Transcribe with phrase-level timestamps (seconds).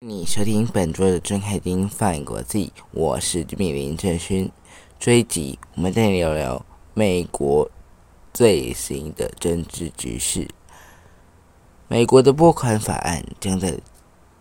[0.00, 4.52] 你收听本周的郑海丁放国际，我是米林郑勋。
[4.98, 7.70] 这一集我们再聊聊美国
[8.34, 10.46] 最新的政治局势。
[11.88, 13.78] 美国的拨款法案将在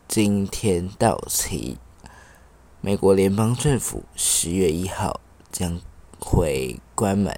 [0.05, 1.77] 今天到期。
[2.81, 5.79] 美国联邦政府十月一号将
[6.19, 7.37] 会关门。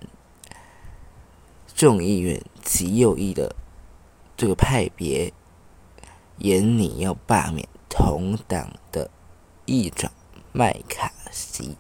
[1.75, 3.55] 众议院极右翼的
[4.38, 5.34] 这个派别，
[6.38, 9.09] 严拟要罢免同党的
[9.65, 10.12] 议长
[10.53, 11.75] 麦卡锡。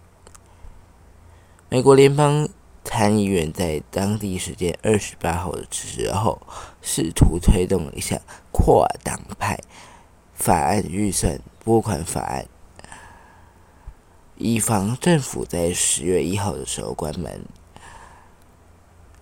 [1.69, 2.49] 美国联邦。
[2.89, 6.41] 参议院在当地时间二十八号的时候，
[6.81, 8.17] 试图推动一项
[8.53, 9.59] 跨党派
[10.33, 12.45] 法案预算拨款法案，
[14.37, 17.45] 以防政府在十月一号的时候关门。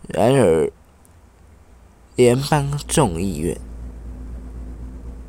[0.07, 0.71] 然而，
[2.15, 3.57] 联邦众议院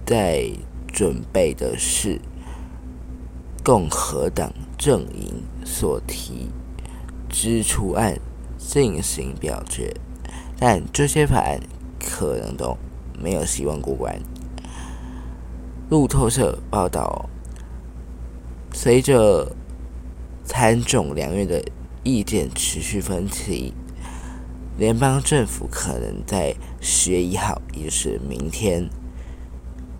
[0.04, 0.50] 在
[0.92, 2.20] 准备的是
[3.64, 6.48] 共和党阵营所提。
[7.28, 8.18] 支出案
[8.56, 9.94] 进行表决，
[10.58, 11.60] 但这些法案
[12.00, 12.78] 可能都
[13.18, 14.18] 没有希望过关。
[15.90, 17.28] 路透社报道，
[18.72, 19.54] 随着
[20.44, 21.62] 参众两院的
[22.04, 23.74] 意见持续分歧，
[24.78, 28.90] 联邦政府可能在十月一号，也就是明天，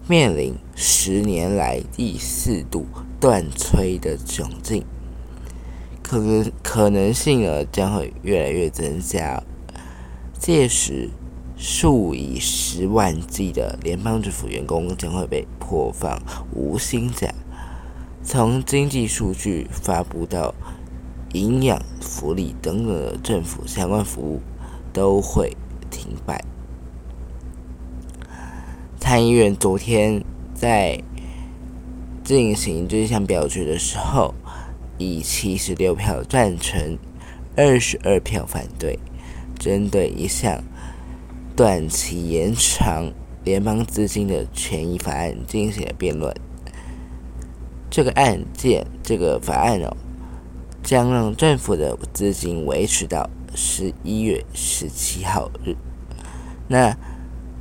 [0.06, 2.86] 面临十年来第四度
[3.18, 4.84] 断炊的窘境。
[6.02, 9.42] 可能可能性呢将会越来越增加，
[10.38, 11.08] 届时
[11.56, 16.20] 数以十万计的联邦政府员工将会被迫放
[16.52, 17.34] 无薪假，
[18.22, 20.54] 从经济数据发布到
[21.32, 24.42] 营养、福利等等的政府相关服务
[24.96, 25.54] 都会
[25.90, 26.42] 停摆。
[28.98, 30.98] 参议院昨天在
[32.24, 34.34] 进行这项表决的时候。
[34.98, 36.96] 以七十六票赞成，
[37.54, 38.98] 二十二票反对，
[39.58, 40.64] 针对一项
[41.54, 43.12] 短期延长
[43.44, 46.34] 联邦资金的权益法案进行了辩论。
[47.90, 49.94] 这个案件，这个法案哦，
[50.82, 55.74] 将让政府的资金维持到十一月十七号日。
[56.68, 56.96] 那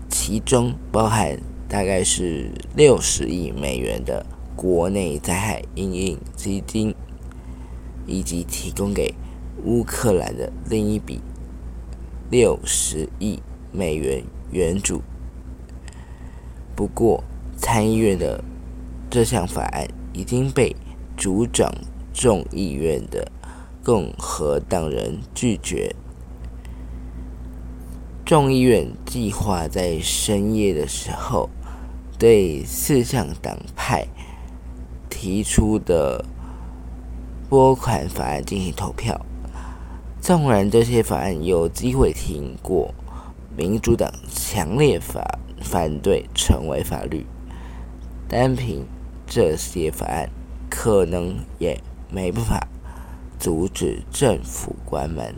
[0.07, 4.23] 其中包含大概是六十亿美元的
[4.56, 6.94] 国内灾害应应基金。
[8.07, 9.16] 以及提供给
[9.63, 11.22] 乌克兰的另一笔
[12.29, 13.41] 六十亿
[13.72, 15.01] 美元援助。
[16.75, 17.23] 不过，
[17.57, 18.44] 参议院的
[19.09, 20.75] 这项法案已经被
[21.17, 21.73] 主掌
[22.13, 23.27] 众议院的
[23.85, 25.96] 共和党人拒绝。
[28.25, 31.47] 众议院计划在深夜的时候
[32.18, 34.07] 对四项党派
[35.07, 36.25] 提出的。
[37.47, 39.24] 拨款法案进行投票，
[40.19, 42.91] 纵然这些法案有机会听过，
[43.56, 45.24] 民主党强烈反
[45.62, 47.24] 反对成为法律，
[48.28, 48.84] 单凭
[49.28, 50.28] 这些法案，
[50.72, 51.79] 可能也
[52.09, 52.68] 没办法
[53.45, 55.35] 阻止政府关门。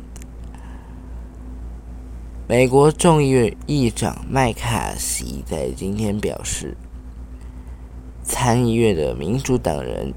[2.47, 6.77] 美国众议院议长麦卡锡在今天表示，
[8.23, 10.13] 参议院的民主党人。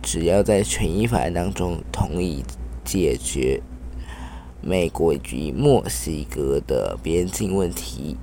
[0.00, 2.44] 只要在权益法案当中同意
[2.84, 3.60] 解决
[4.62, 8.16] 美国与墨西哥的边境问题，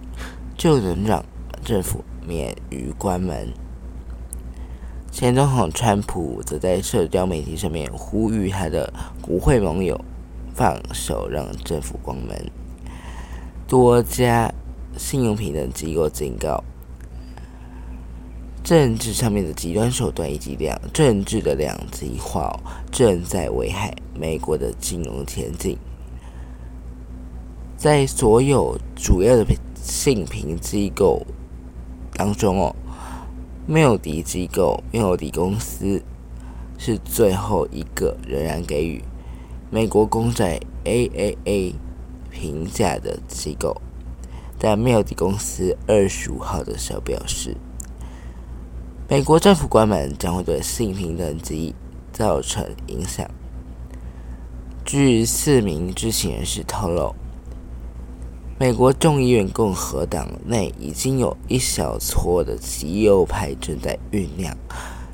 [0.58, 1.26] 就能让
[1.62, 3.52] 政府免于关门。
[5.20, 10.00] 前总统川普则在社交媒体上面呼吁他的国会盟友
[10.54, 12.52] 放手让政府关门。
[13.68, 14.54] 多家
[14.96, 16.64] 信用评等机构警告。
[18.64, 22.56] 政治上面的极端手段以及两政治的两极化，
[22.92, 25.76] 正在危害美国的金融前景。
[27.76, 29.44] 在所有主要的
[29.74, 31.26] 信评机构
[32.14, 32.76] 当中哦，
[33.68, 36.02] 缪迪机构、缪迪公司
[36.80, 39.04] 是最后一个仍然给予
[39.70, 41.76] 美国公债 AAA
[42.32, 43.80] 评价的机构。
[44.58, 47.58] 但缪迪公司二十五号的时候表示。
[49.10, 51.74] 美国政府关门将会对性平等级
[52.12, 53.26] 造成影响。
[54.84, 57.16] 据四名知情人士透露，
[58.60, 64.52] 美国众议院共和党内已经有一小撮的极右派正在酝酿，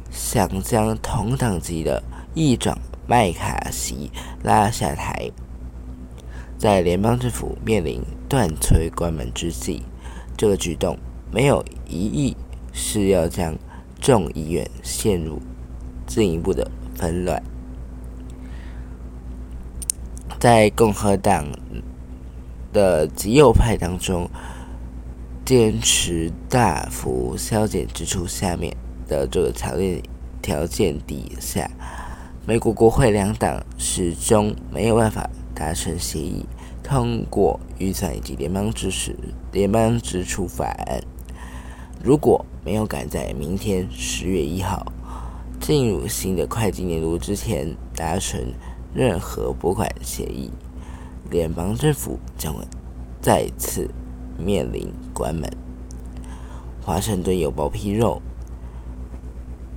[0.09, 2.01] 想将同党籍的
[2.33, 4.09] 议长麦卡锡
[4.43, 5.29] 拉下台。
[6.57, 9.81] 在联邦政府面临断炊关门之际，
[10.37, 10.97] 这个举动
[11.29, 12.37] 没有疑义
[12.71, 13.53] 是要将
[13.99, 15.41] 众议院陷入
[16.07, 17.43] 进一步的纷乱。
[20.39, 21.45] 在共和党
[22.73, 24.29] 的极右派当中，
[25.45, 28.75] 坚持大幅削减支出下面
[29.07, 30.01] 的这个条件
[30.41, 31.69] 条件底下，
[32.45, 35.29] 美国国会两党始终没有办法。
[35.55, 36.43] 达成协议，
[36.81, 39.15] 通过预算以及联邦支持
[39.51, 40.99] 联邦支出法案。
[42.03, 44.91] 如果没有赶在明天十月一号
[45.59, 48.41] 进入新的会计年度之前达成
[48.95, 50.51] 任何拨款协议，
[51.33, 52.63] 联邦政府将会
[53.19, 53.89] 再次
[54.38, 55.50] 面临关门。
[56.80, 58.21] 华盛顿邮报披露，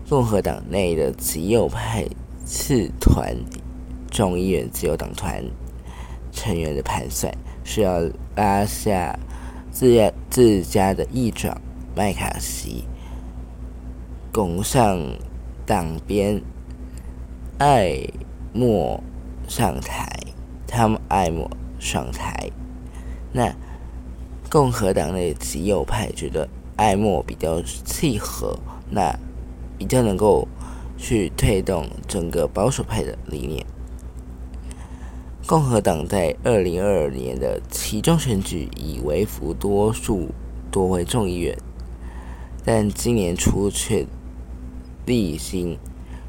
[0.07, 2.07] 共和党内的极右派
[2.45, 3.35] 次团
[4.11, 5.43] 众议院自由党团。
[6.31, 8.03] 成员的盘算是要
[8.35, 9.19] 拉下
[9.71, 11.59] 自家自家的议长
[11.95, 12.85] 麦卡锡，
[14.31, 15.01] 拱上
[15.65, 16.43] 党鞭
[17.57, 18.07] 艾
[18.53, 19.03] 默
[19.49, 20.07] 上台，
[20.67, 22.51] 他们爱默上台。
[23.33, 23.55] 那
[24.51, 28.59] 共和党内极右派觉得艾默比较契合，
[28.91, 29.19] 那
[29.77, 30.47] 比较能够
[30.97, 33.65] 去推动整个保守派的理念。
[35.47, 40.29] 共和党在二零二二年的其中选举以微幅多数
[40.71, 41.57] 夺回众议院，
[42.65, 44.05] 但今年初却
[45.05, 45.79] 历经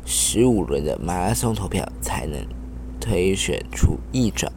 [0.05, 2.39] 十五轮的马拉松投票才能
[3.07, 4.51] 推选出议长，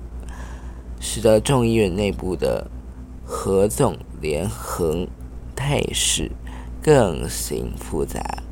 [0.98, 2.68] 使得众议院内部的
[3.24, 5.06] 合纵连横
[5.54, 6.32] 态势
[6.82, 8.42] 更形复杂。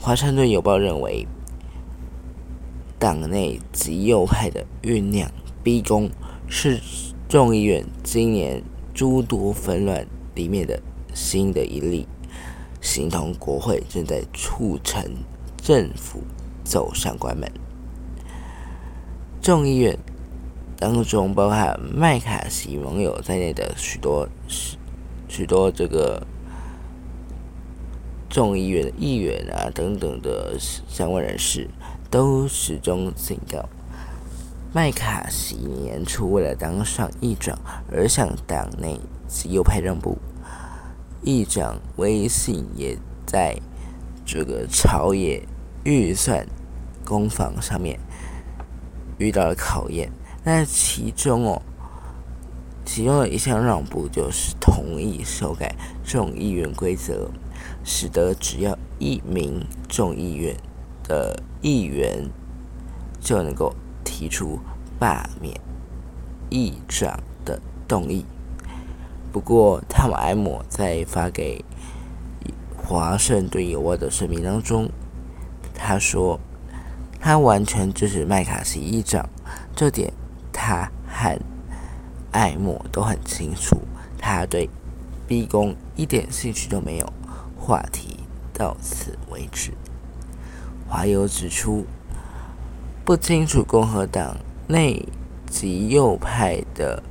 [0.00, 1.28] 华盛顿邮报认为。
[2.98, 5.30] 党内极右派的酝酿
[5.62, 6.10] 逼宫，
[6.46, 6.78] 是
[7.30, 8.62] 众议院今年
[8.92, 10.82] 诸多纷乱里面的
[11.14, 12.06] 新的一例，
[12.82, 15.02] 形同国会正在促成
[15.56, 16.20] 政府
[16.62, 17.50] 走上关门。
[19.42, 19.98] 众议院
[20.76, 24.28] 当中包含麦卡锡盟友在内的许多
[25.28, 26.26] 许多这个
[28.28, 31.68] 众议院的议员啊等等的相关人士。
[32.10, 33.68] 都始终警告，
[34.72, 37.56] 麦卡锡年初为了当上议长
[37.88, 38.98] 而向党内
[39.28, 40.18] 极右派让步，
[41.22, 43.56] 议长威信也在
[44.26, 45.40] 这个朝野
[45.84, 46.44] 预算
[47.04, 47.96] 攻防上面
[49.20, 50.10] 遇到了考验。
[50.42, 51.62] 那其中哦，
[52.84, 55.72] 其中的一项让步就是同意修改
[56.02, 57.30] 众议院规则，
[57.84, 60.56] 使得只要一名众议院。
[61.10, 62.30] 的议员
[63.18, 63.74] 就能够
[64.04, 64.60] 提出
[64.96, 65.60] 罢免
[66.50, 68.24] 议长的动议。
[69.32, 71.64] 不过，汤姆·埃默在发给
[72.76, 74.88] 华盛顿邮报的声明当中，
[75.74, 76.38] 他说
[77.20, 79.28] ：“他完全支持麦卡锡议长，
[79.76, 80.12] 这点
[80.52, 81.38] 他和
[82.32, 83.78] 艾默都很清楚。
[84.18, 84.68] 他对
[85.28, 87.12] 逼宫一点兴趣都没有。”
[87.56, 88.20] 话题
[88.54, 89.72] 到此为止。
[90.88, 91.84] 华友指出，
[93.04, 95.06] 不清楚共和党内
[95.46, 97.02] 极右派的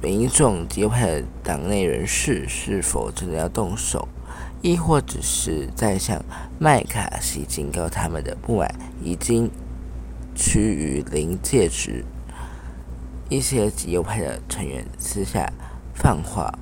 [0.00, 4.08] 民众、极右派的党内人士是否真的要动手，
[4.62, 6.22] 亦或只是在向
[6.58, 9.50] 麦卡锡警告他们的不满已经
[10.34, 12.04] 趋于临界值。
[13.28, 15.52] 一些极右派的成员私下
[15.94, 16.52] 放话，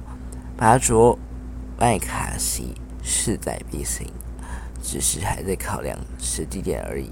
[0.57, 1.19] 拔擢
[1.79, 4.07] 麦卡锡势在必行。
[4.81, 7.11] 只是还在考量实际点而已。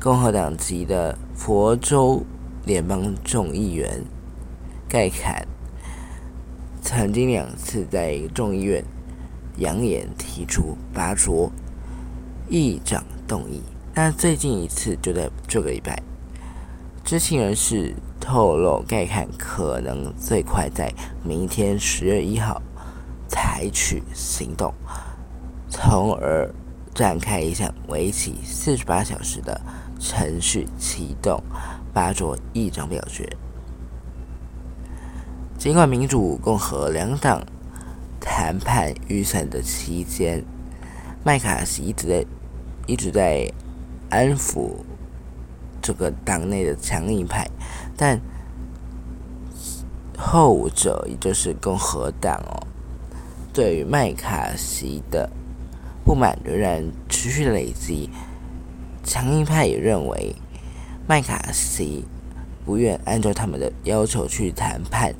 [0.00, 2.24] 共和党籍的佛州
[2.64, 4.02] 联邦众议员
[4.88, 5.46] 盖坎
[6.82, 8.84] 曾经两次在众议院
[9.58, 11.50] 扬言提出拔擢
[12.50, 13.62] 议长动议，
[13.94, 16.02] 但最近一次就在这个礼拜。
[17.04, 20.92] 知情人士透露，盖坎可能最快在
[21.24, 22.60] 明天十月一号
[23.28, 24.74] 采取行动。
[25.68, 26.52] 从而
[26.92, 29.58] 展开一项为期四十八小时的
[29.98, 31.42] 程序，启动
[31.92, 33.26] 八桌议长表决。
[35.62, 37.40] 尽管民主、共和两党
[38.18, 40.44] 谈判预算的期间，
[41.22, 42.26] 麦卡锡一直在
[42.88, 43.48] 一直在
[44.10, 44.72] 安抚
[45.80, 47.48] 这个党内的强硬派，
[47.96, 48.20] 但
[50.18, 52.66] 后者也就是共和党哦，
[53.52, 55.30] 对于麦卡锡的。
[56.04, 58.10] 不满仍然持续累积，
[59.04, 60.34] 强硬派也认为
[61.06, 62.04] 麦卡锡
[62.64, 65.14] 不愿按照他们的要求去谈判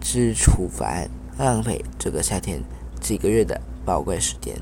[0.00, 2.62] 支出法案，浪费这个夏天
[3.00, 4.54] 几个月的宝贵时间。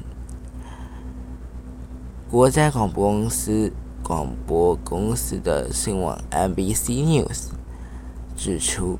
[2.31, 7.49] 国家广播公司广播公司的新闻 NBC News
[8.37, 8.99] 指出，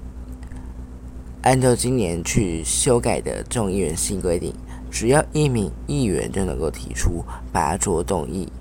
[1.43, 4.55] 按照今年去修改的众议院新规定，
[4.91, 8.53] 只要一名议员就能够提出拔擢动议。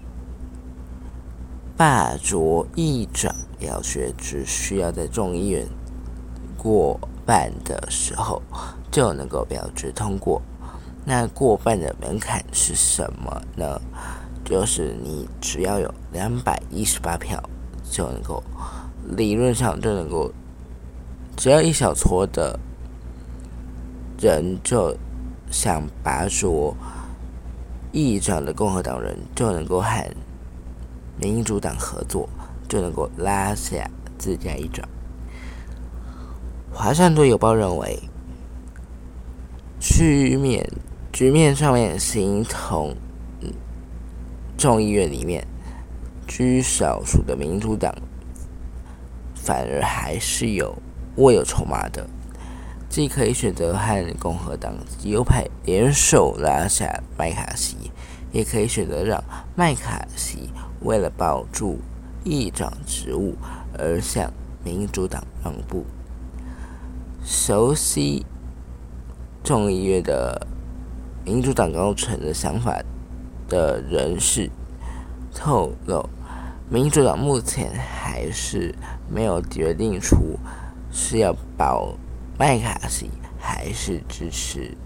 [1.78, 5.66] 罢擢议长表决，只需要在众议院
[6.58, 8.42] 过半的时候
[8.92, 10.42] 就能够表决通过。
[11.04, 13.80] 那过半的门槛是什么呢？
[14.44, 17.42] 就是你只要有两百一十八票
[17.90, 18.44] 就能够，
[19.16, 20.32] 理论上就能够，
[21.36, 22.60] 只要一小撮的
[24.20, 24.96] 人就
[25.50, 26.76] 想拔擢
[27.92, 30.16] 议长的共和党人就能够和。
[31.18, 32.28] 民主党合作
[32.68, 34.86] 就能够拉下自家一掌。
[36.78, 37.98] 华盛顿邮报认为，
[39.80, 40.70] 局面
[41.14, 42.94] 局面上面形同
[44.58, 45.48] 众议院里面
[46.28, 47.96] 居少数的民主党，
[49.34, 50.78] 反而还是有
[51.16, 52.06] 握有筹码的，
[52.90, 57.90] 既可以选择和共和党右派联手拉下麦卡锡，
[58.34, 59.24] 也可以选择让
[59.56, 60.50] 麦卡锡。
[60.82, 61.80] 为了保住
[62.26, 63.34] 议长职务
[63.80, 65.86] 而向民主党让步。
[67.26, 68.24] 熟悉
[69.44, 70.46] 众议院的
[71.26, 72.80] 民主党高层的想法
[73.50, 74.50] 的人士
[75.34, 76.08] 透露，
[76.70, 78.74] 民主党目前还是
[79.10, 80.38] 没有决定出
[80.92, 81.98] 是要保
[82.38, 84.78] 麦卡锡，还是支持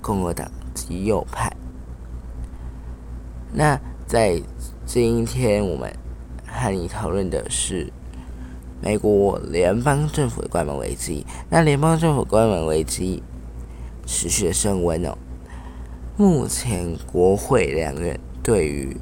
[0.00, 1.52] 共和党极右派。
[3.52, 4.40] 那在。
[4.86, 5.88] 今天我们
[6.48, 7.92] 和你讨论的是
[8.80, 11.26] 美国联邦政府的关门危机。
[11.48, 13.22] 那联邦政府关门危机
[14.06, 15.16] 持续的升温哦。
[16.16, 18.96] 目前国会两院对于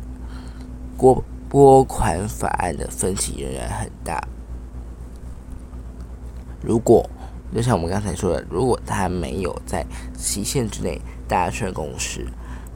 [0.97, 4.23] 国拨款法案的分歧仍然很大。
[6.63, 7.09] 如果
[7.55, 9.85] 就像我们刚才说的，如果他没有在
[10.17, 12.27] 期限之内达成共识，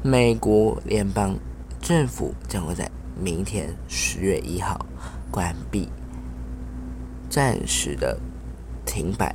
[0.03, 1.37] 美国联邦
[1.81, 2.91] 政府将会在。
[3.15, 4.87] 明天十月一号
[5.31, 5.87] 关闭，
[7.33, 8.21] 暂时的
[8.85, 9.35] 停摆，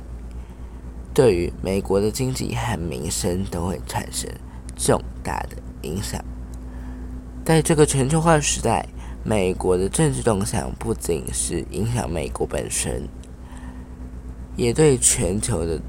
[1.12, 4.30] 对于美国的经济和民生都会产生
[4.76, 6.24] 重大的影响。
[7.44, 8.86] 在这个全球化时代，
[9.24, 13.08] 美国的政治动向不仅是影响美国本身，
[14.54, 15.80] 也对全球的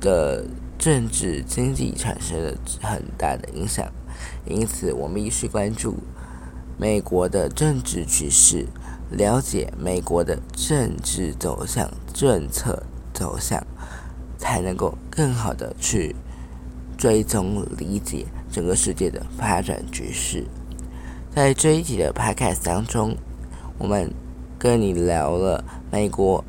[0.00, 0.44] 的
[0.76, 3.86] 政治经济产生了很大的影响。
[4.44, 5.94] 因此，我们必须关注。
[6.76, 8.66] 美国的政治局势，
[9.16, 13.64] 了解美国的政治走向、政策走向，
[14.36, 16.14] 才能够更好的去
[16.96, 20.44] 追踪理解整个世界的发展局势。
[21.30, 23.16] 在这一集的 Podcast 当中，
[23.78, 24.12] 我们
[24.58, 26.44] 跟你聊了美国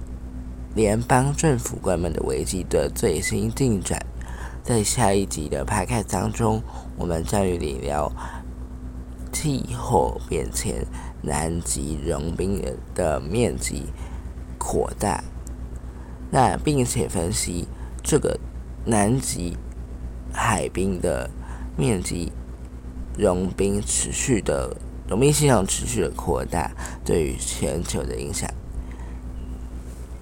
[0.76, 4.04] 联邦政府关门的危机的最新进展。
[4.64, 6.62] 在下一集的 Podcast 当中，
[6.98, 8.12] 我们将与你聊。
[9.36, 10.88] 气候变迁，
[11.22, 12.64] 南极融冰
[12.96, 13.88] 的面积
[14.58, 15.22] 扩大，
[16.32, 17.68] 那并且分析
[18.02, 18.40] 这个
[18.86, 19.58] 南极
[20.32, 21.30] 海冰的
[21.78, 22.32] 面积
[23.18, 26.72] 融冰持续的融冰现象持续的扩大
[27.04, 28.50] 对于全球的影响。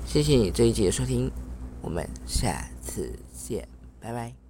[0.08, 1.32] 谢谢你这一集的收听，
[1.82, 3.67] 我们下次见，
[4.01, 4.42] 拜拜。